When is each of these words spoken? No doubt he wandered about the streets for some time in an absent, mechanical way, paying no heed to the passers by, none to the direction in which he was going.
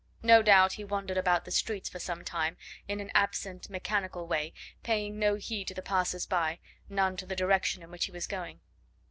No 0.23 0.41
doubt 0.41 0.73
he 0.73 0.83
wandered 0.83 1.17
about 1.17 1.45
the 1.45 1.51
streets 1.51 1.87
for 1.87 1.99
some 1.99 2.23
time 2.25 2.57
in 2.87 2.99
an 2.99 3.11
absent, 3.13 3.69
mechanical 3.69 4.25
way, 4.25 4.51
paying 4.81 5.19
no 5.19 5.35
heed 5.35 5.67
to 5.67 5.75
the 5.75 5.83
passers 5.83 6.25
by, 6.25 6.57
none 6.89 7.15
to 7.17 7.27
the 7.27 7.35
direction 7.35 7.83
in 7.83 7.91
which 7.91 8.05
he 8.05 8.11
was 8.11 8.25
going. 8.25 8.61